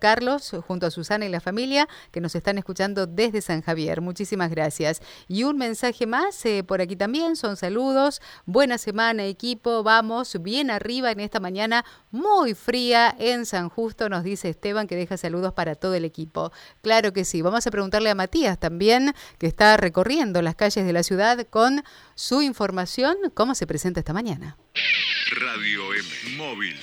[0.00, 4.00] Carlos, junto a Susana y la familia, que nos están escuchando desde San Javier.
[4.00, 5.02] Muchísimas gracias.
[5.28, 8.22] Y un mensaje más eh, por aquí también, son saludos.
[8.46, 9.82] Buena semana, equipo.
[9.82, 14.96] Vamos bien arriba en esta mañana muy fría en San Justo, nos dice Esteban, que
[14.96, 16.52] deja saludos para todo el equipo.
[16.80, 17.42] Claro que sí.
[17.42, 21.84] Vamos a preguntarle a Matías también, que está recorriendo las calles de la ciudad con
[22.14, 23.18] su información.
[23.34, 24.56] ¿Cómo se presenta esta mañana?
[25.38, 26.76] Radio M, móvil.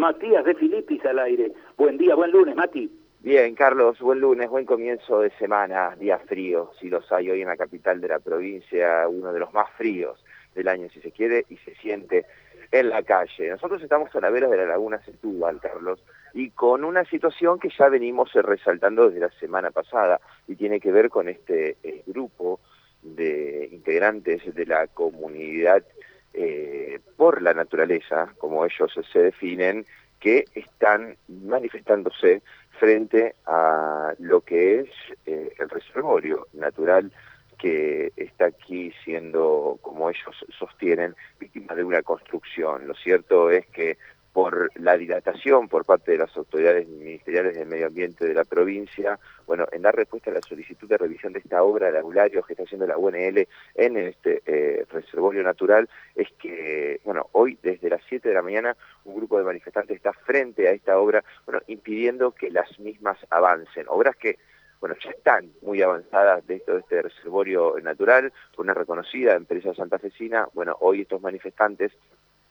[0.00, 1.52] Matías de Filipis al aire.
[1.76, 2.90] Buen día, buen lunes, Mati.
[3.20, 7.48] Bien, Carlos, buen lunes, buen comienzo de semana, día frío, si los hay hoy en
[7.48, 11.44] la capital de la provincia, uno de los más fríos del año, si se quiere,
[11.50, 12.24] y se siente
[12.72, 13.50] en la calle.
[13.50, 17.68] Nosotros estamos a la vera de la laguna Setúbal, Carlos, y con una situación que
[17.68, 22.60] ya venimos resaltando desde la semana pasada, y tiene que ver con este eh, grupo
[23.02, 25.84] de integrantes de la comunidad
[26.34, 29.84] eh, por la naturaleza, como ellos se definen,
[30.18, 32.42] que están manifestándose
[32.78, 34.88] frente a lo que es
[35.26, 37.10] eh, el reservorio natural
[37.58, 42.86] que está aquí siendo, como ellos sostienen, víctima de una construcción.
[42.86, 43.98] Lo cierto es que
[44.32, 49.18] por la dilatación por parte de las autoridades ministeriales del medio ambiente de la provincia,
[49.46, 52.52] bueno, en dar respuesta a la solicitud de revisión de esta obra de angulario que
[52.52, 58.02] está haciendo la UNL en este eh, reservorio natural, es que, bueno, hoy desde las
[58.08, 62.32] 7 de la mañana un grupo de manifestantes está frente a esta obra, bueno, impidiendo
[62.32, 63.86] que las mismas avancen.
[63.88, 64.38] Obras que
[64.80, 70.48] bueno, ya están muy avanzadas de esto de este reservorio natural, una reconocida empresa santafesina,
[70.54, 71.92] bueno, hoy estos manifestantes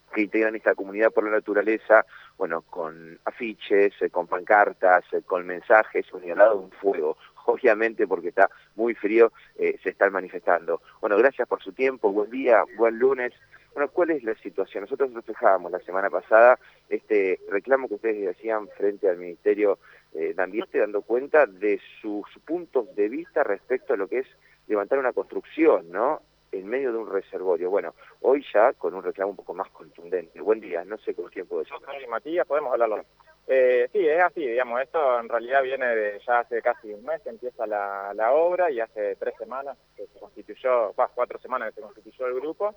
[0.09, 2.05] que integran esta comunidad por la naturaleza,
[2.38, 7.17] bueno, con afiches, eh, con pancartas, eh, con mensajes, señalado un fuego.
[7.45, 10.81] Obviamente, porque está muy frío, eh, se están manifestando.
[11.02, 13.33] Bueno, gracias por su tiempo, buen día, buen lunes.
[13.73, 14.83] Bueno, ¿cuál es la situación?
[14.83, 19.80] Nosotros reflejábamos la semana pasada este reclamo que ustedes decían frente al Ministerio
[20.11, 24.27] de Ambiente, dando cuenta de sus puntos de vista respecto a lo que es
[24.67, 26.21] levantar una construcción, ¿no?
[26.52, 27.70] En medio de un reservorio.
[27.70, 30.42] Bueno, hoy ya con un reclamo un poco más contundente.
[30.42, 31.76] Buen día, no sé con quién puedo decir.
[32.10, 33.04] Matías, podemos hablarlo.
[33.52, 37.20] Eh, sí, es así, digamos, esto en realidad viene de ya hace casi un mes
[37.23, 41.70] que empieza la, la obra y hace tres semanas que se constituyó, bueno, cuatro semanas
[41.70, 42.76] que se constituyó el grupo.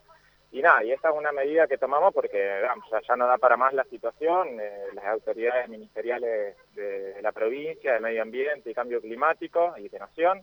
[0.50, 2.62] Y nada, y esta es una medida que tomamos porque
[3.06, 7.94] ya, no da para más la situación, eh, las autoridades ministeriales de, de la provincia,
[7.94, 10.42] de medio ambiente y cambio climático y de nación,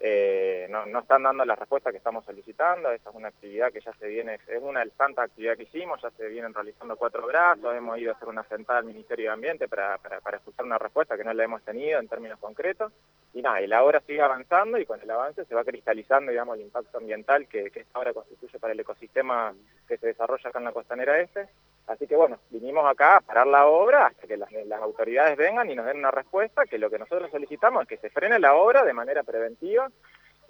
[0.00, 3.80] eh, no, no, están dando la respuesta que estamos solicitando, esta es una actividad que
[3.80, 6.96] ya se viene, es una de las tantas actividades que hicimos, ya se vienen realizando
[6.96, 10.36] cuatro brazos, hemos ido a hacer una sentada al Ministerio de Ambiente para, para, para
[10.36, 12.92] escuchar una respuesta que no la hemos tenido en términos concretos,
[13.34, 16.56] y nada, y la obra sigue avanzando y con el avance se va cristalizando, digamos,
[16.56, 19.52] el impacto ambiental que, que esta obra constituye para el ecosistema
[19.88, 21.48] que se desarrolla acá en la costanera este,
[21.88, 24.50] Así que bueno, vinimos acá a parar la obra hasta que las,
[24.80, 28.10] autoridades vengan y nos den una respuesta, que lo que nosotros solicitamos es que se
[28.10, 29.90] frene la obra de manera preventiva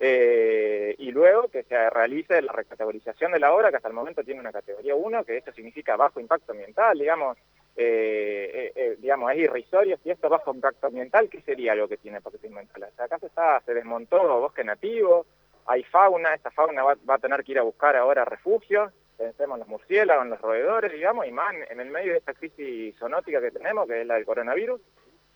[0.01, 4.25] eh, y luego que se realice la recategorización de la obra, que hasta el momento
[4.25, 7.39] tiene una categoría 1, que esto significa bajo impacto ambiental, digamos,
[7.77, 11.99] eh, eh, digamos, es irrisorio, si esto es bajo impacto ambiental, ¿qué sería lo que
[11.99, 12.91] tiene impacto ambiental?
[12.99, 15.25] acá se, está, se desmontó bosque nativo,
[15.67, 19.57] hay fauna, esta fauna va, va a tener que ir a buscar ahora refugio, pensemos
[19.57, 22.97] en los murciélagos, en los roedores, digamos, y más en el medio de esta crisis
[22.99, 24.81] zoonótica que tenemos, que es la del coronavirus,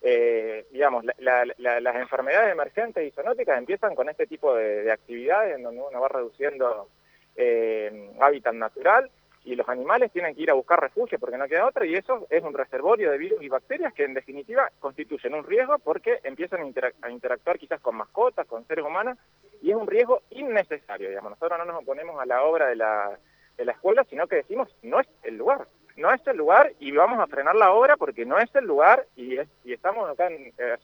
[0.01, 5.83] eh, digamos, las enfermedades emergentes y zoonóticas empiezan con este tipo de, actividades en donde
[5.83, 6.89] uno va reduciendo
[7.37, 9.11] eh, hábitat natural
[9.45, 12.27] y los animales tienen que ir a buscar refugio porque no queda otra y eso
[12.31, 16.61] es un reservorio de virus y bacterias que en definitiva constituyen un riesgo porque empiezan
[16.61, 19.19] a, a interactuar quizás con mascotas, con seres humanos
[19.61, 21.31] y es un riesgo innecesario, digamos.
[21.31, 23.19] Nosotros no nos oponemos a la obra de la
[23.57, 26.91] de la escuela, sino que decimos, no es el lugar, no es el lugar y
[26.93, 30.53] vamos a frenar la obra porque no es el lugar y, y estamos acá en,
[30.59, 30.77] eh,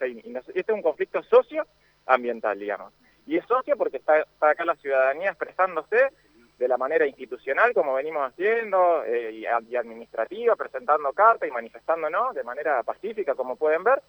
[0.54, 2.92] este es un conflicto socioambiental, digamos.
[3.26, 6.12] Y es socio porque está, acá la ciudadanía expresándose
[6.58, 12.34] de la manera institucional, como venimos haciendo, eh, y, y, administrativa, presentando cartas y manifestándonos
[12.34, 14.02] de manera pacífica, como pueden ver,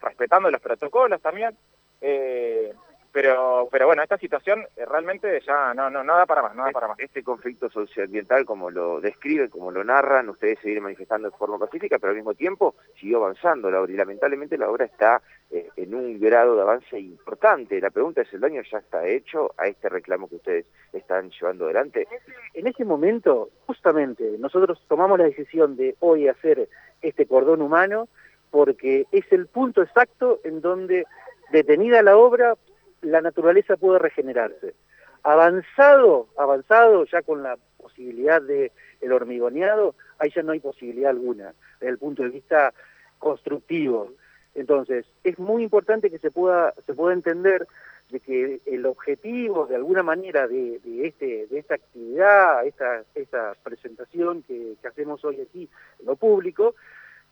[0.00, 1.56] respetando los protocolos también.
[2.00, 2.74] Eh,
[3.16, 6.64] pero, pero bueno, esta situación eh, realmente ya no, no, no da para más, no
[6.64, 7.00] da para más.
[7.00, 11.58] Este conflicto socioambiental, como lo describen, como lo narran, ustedes se vienen manifestando de forma
[11.58, 15.66] pacífica, pero al mismo tiempo siguió avanzando la obra y lamentablemente la obra está eh,
[15.76, 17.80] en un grado de avance importante.
[17.80, 21.64] La pregunta es, ¿el daño ya está hecho a este reclamo que ustedes están llevando
[21.64, 22.06] adelante?
[22.52, 26.68] En ese momento, justamente, nosotros tomamos la decisión de hoy hacer
[27.00, 28.10] este cordón humano
[28.50, 31.06] porque es el punto exacto en donde
[31.50, 32.56] detenida la obra
[33.02, 34.74] la naturaleza puede regenerarse.
[35.22, 41.54] Avanzado, avanzado ya con la posibilidad de el hormigoneado, ahí ya no hay posibilidad alguna,
[41.80, 42.72] desde el punto de vista
[43.18, 44.12] constructivo.
[44.54, 47.66] Entonces, es muy importante que se pueda, se pueda entender
[48.10, 54.42] de que el objetivo, de alguna manera, de, este, de esta actividad, esta, esta presentación
[54.42, 56.74] que, hacemos hoy aquí en lo público,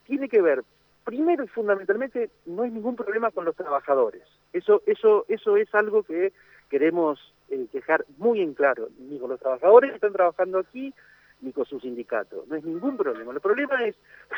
[0.05, 0.65] tiene que ver,
[1.05, 4.23] primero y fundamentalmente, no hay ningún problema con los trabajadores.
[4.53, 6.33] Eso, eso, eso es algo que
[6.71, 10.93] queremos eh, dejar muy en claro, ni con los trabajadores que están trabajando aquí,
[11.41, 12.49] ni con sus sindicatos.
[12.49, 13.33] No es ningún problema.
[13.33, 13.95] El problema es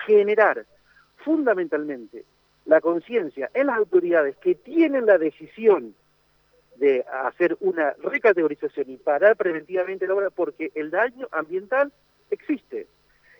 [0.06, 0.66] generar
[1.18, 2.24] fundamentalmente
[2.64, 5.94] la conciencia en las autoridades que tienen la decisión
[6.76, 11.92] de hacer una recategorización y parar preventivamente la obra porque el daño ambiental
[12.30, 12.86] existe.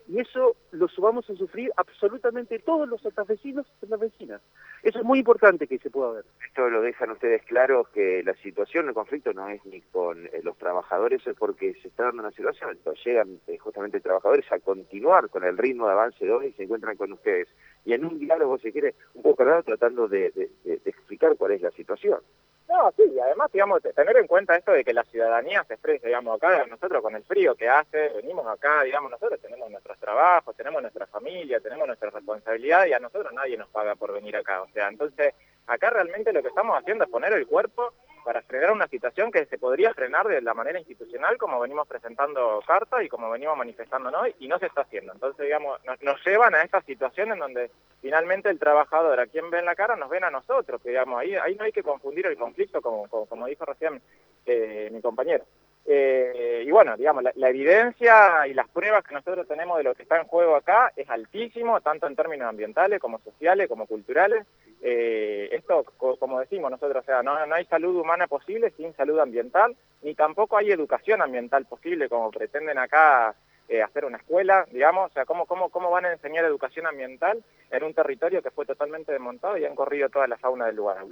[0.09, 4.41] Y eso lo vamos a sufrir absolutamente todos los santafesinos y las vecinas.
[4.83, 6.25] Eso es muy importante que se pueda ver.
[6.45, 10.41] Esto lo dejan ustedes claro que la situación, el conflicto no es ni con eh,
[10.43, 12.71] los trabajadores, es porque se está dando una situación.
[12.71, 16.53] Entonces llegan eh, justamente trabajadores a continuar con el ritmo de avance de hoy y
[16.53, 17.49] se encuentran con ustedes.
[17.83, 20.51] Y en un diálogo, si quiere, un poco raro, tratando de
[20.85, 22.19] explicar cuál es la situación.
[22.67, 26.07] No, sí, y además, digamos, tener en cuenta esto de que la ciudadanía se expresa,
[26.07, 30.55] digamos, acá nosotros con el frío que hace, venimos acá, digamos, nosotros tenemos nuestros trabajos,
[30.55, 34.61] tenemos nuestra familia, tenemos nuestra responsabilidad y a nosotros nadie nos paga por venir acá.
[34.63, 35.33] O sea, entonces,
[35.65, 37.93] acá realmente lo que estamos haciendo es poner el cuerpo
[38.27, 42.61] para frenar una situación que se podría frenar de la manera institucional como venimos presentando
[42.67, 45.13] cartas y como venimos manifestando hoy y no se está haciendo.
[45.13, 47.71] Entonces, digamos, nos, llevan a esta situación en donde
[48.01, 51.21] finalmente el trabajador a quien ve en la cara nos ven a nosotros, que digamos,
[51.21, 54.01] ahí, ahí no hay que confundir el conflicto como, como, dijo recién
[54.45, 55.45] eh, mi compañero.
[55.89, 60.03] Eh, y bueno, digamos, la, evidencia y las pruebas que nosotros tenemos de lo que
[60.03, 64.45] está en juego acá es altísimo, tanto en términos ambientales como sociales, como culturales.
[64.81, 65.85] Eh, esto,
[66.19, 70.13] como decimos nosotros, o sea, no, no hay salud humana posible sin salud ambiental, ni
[70.13, 73.33] tampoco hay educación ambiental posible como pretenden acá
[73.69, 77.43] eh, hacer una escuela, digamos, o sea, ¿cómo, cómo, cómo van a enseñar educación ambiental
[77.69, 81.05] en un territorio que fue totalmente desmontado y han corrido toda la fauna del lugar,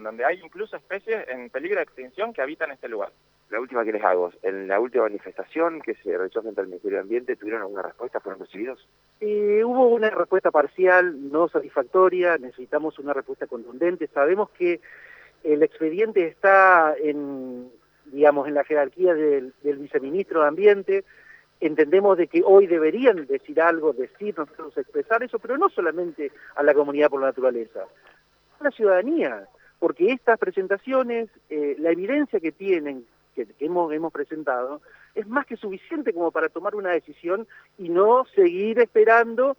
[0.00, 3.12] donde hay incluso especies en peligro de extinción que habitan este lugar?
[3.50, 6.98] La última que les hago, en la última manifestación que se realizó frente al Ministerio
[6.98, 8.18] de Ambiente, ¿tuvieron alguna respuesta?
[8.18, 8.88] ¿Fueron recibidos?
[9.20, 14.08] Eh, hubo una respuesta parcial, no satisfactoria, necesitamos una respuesta contundente.
[14.08, 14.80] Sabemos que
[15.44, 17.70] el expediente está en,
[18.06, 21.04] digamos, en la jerarquía del, del viceministro de Ambiente,
[21.60, 26.62] entendemos de que hoy deberían decir algo, decir, nosotros expresar eso, pero no solamente a
[26.62, 27.84] la comunidad por la naturaleza,
[28.58, 29.46] a la ciudadanía,
[29.78, 33.04] porque estas presentaciones, eh, la evidencia que tienen,
[33.34, 34.80] que, hemos, hemos presentado,
[35.14, 37.46] es más que suficiente como para tomar una decisión
[37.78, 39.56] y no seguir esperando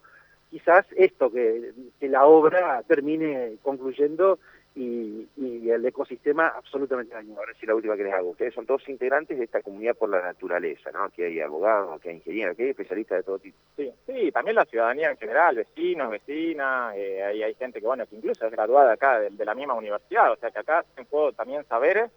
[0.50, 4.38] quizás esto, que, que la obra termine concluyendo
[4.74, 5.28] y,
[5.70, 7.40] el ecosistema absolutamente dañado.
[7.40, 8.30] Ahora sí la última que les hago.
[8.30, 11.04] Ustedes son todos integrantes de esta comunidad por la naturaleza, ¿no?
[11.04, 13.56] Aquí hay abogados, aquí hay ingenieros, aquí hay especialistas de todo tipo.
[13.76, 18.06] Sí, sí, también la ciudadanía en general, vecinos, vecinas, eh, hay, hay gente que, bueno,
[18.06, 21.32] que incluso es graduada acá de, la misma universidad, o sea que acá se puedo
[21.32, 22.10] también saberes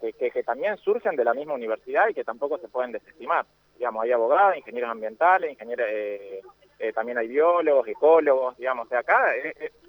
[0.00, 3.46] que, que, también surgen de la misma universidad y que tampoco se pueden desestimar.
[3.76, 5.86] Digamos, hay abogados, ingenieros ambientales, ingenieros...
[5.88, 6.42] Eh,
[6.80, 9.32] eh, también hay biólogos, ecólogos, digamos, o sea, acá,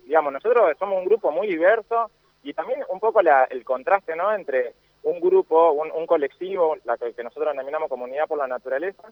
[0.10, 2.10] digamos, nosotros somos un grupo muy diverso,
[2.42, 4.34] y también un poco el contraste ¿no?
[4.34, 4.74] entre
[5.04, 9.04] un grupo, un, colectivo, la que, nosotros denominamos comunidad por la naturaleza,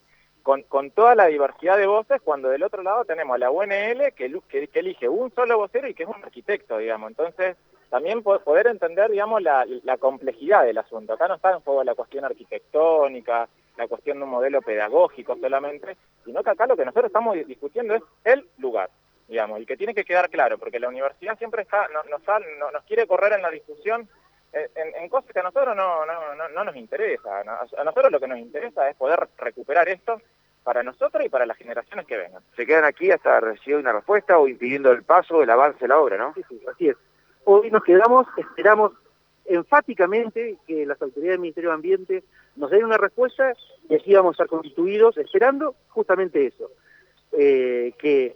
[0.41, 4.11] con, con, toda la diversidad de voces, cuando del otro lado tenemos a la UNL
[4.15, 7.11] que, que, elige un solo vocero y que es un arquitecto, digamos.
[7.11, 7.57] Entonces,
[7.91, 11.13] también poder entender, digamos, la, la complejidad del asunto.
[11.13, 15.95] Acá no está en juego la cuestión arquitectónica, la cuestión de un modelo pedagógico solamente,
[16.25, 18.89] sino que acá lo que nosotros estamos discutiendo es el lugar
[19.27, 23.07] digamos, y que tiene que quedar claro, porque la universidad siempre está, nos, nos, quiere
[23.07, 24.07] correr en la discusión
[24.53, 27.41] en, cosas que a nosotros no, no, no, nos interesa.
[27.41, 30.21] A nosotros lo que nos interesa es poder recuperar esto
[30.63, 32.43] para nosotros y para las generaciones que vengan.
[32.55, 35.99] Se quedan aquí hasta recibir una respuesta o impidiendo el paso, el avance de la
[35.99, 36.33] obra, ¿no?
[36.33, 36.97] Sí, sí, así es.
[37.45, 38.91] Hoy nos quedamos, esperamos
[39.45, 42.23] enfáticamente que las autoridades del Ministerio de Ambiente
[42.57, 43.53] nos den una respuesta
[43.87, 46.69] y así vamos a estar constituidos esperando justamente eso,
[47.31, 48.35] eh, que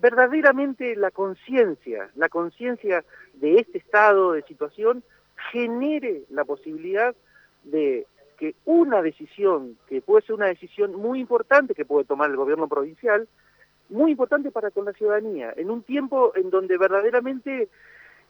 [0.00, 3.04] verdaderamente la conciencia, la conciencia
[3.34, 5.02] de este estado de situación
[5.52, 7.14] genere la posibilidad
[7.64, 8.06] de
[8.38, 12.68] que una decisión, que puede ser una decisión muy importante que puede tomar el gobierno
[12.68, 13.28] provincial,
[13.90, 17.68] muy importante para con la ciudadanía, en un tiempo en donde verdaderamente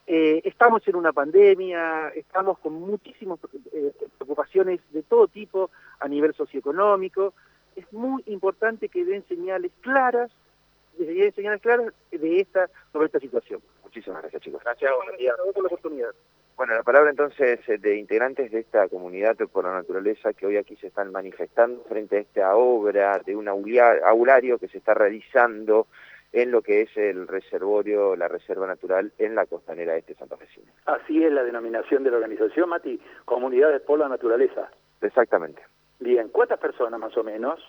[0.06, 3.38] eh, estamos en una pandemia, estamos con muchísimas
[3.72, 7.34] eh, preocupaciones de todo tipo a nivel socioeconómico,
[7.76, 10.30] es muy importante que den señales claras
[11.08, 13.60] y señales claras de esta, sobre esta situación.
[13.82, 14.62] Muchísimas gracias, chicos.
[14.62, 14.92] Gracias,
[15.54, 16.10] por la oportunidad.
[16.56, 20.58] Bueno, la palabra entonces eh, de integrantes de esta comunidad por la naturaleza que hoy
[20.58, 25.86] aquí se están manifestando frente a esta obra de un aulario que se está realizando
[26.32, 30.70] en lo que es el reservorio, la reserva natural en la costanera este santafesina.
[30.86, 34.70] Así es la denominación de la organización, Mati, Comunidades por la Naturaleza.
[35.00, 35.62] Exactamente.
[35.98, 37.60] Bien, ¿cuántas personas más o menos?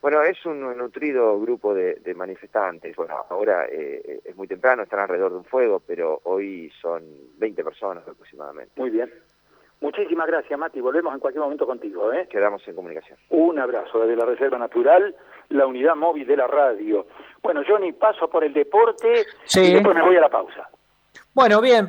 [0.00, 2.94] Bueno, es un nutrido grupo de, manifestantes.
[2.94, 7.02] Bueno, ahora eh, es muy temprano, están alrededor de un fuego, pero hoy son
[7.38, 8.72] 20 personas aproximadamente.
[8.76, 9.10] Muy bien.
[9.80, 10.80] Muchísimas gracias, Mati.
[10.80, 12.12] Volvemos en cualquier momento contigo.
[12.12, 12.26] ¿eh?
[12.30, 13.18] Quedamos en comunicación.
[13.30, 15.14] Un abrazo desde la Reserva Natural,
[15.50, 17.06] la unidad móvil de la radio.
[17.42, 20.68] Bueno, Johnny, paso por el deporte y después me voy a la pausa.
[21.34, 21.86] Bueno, bien.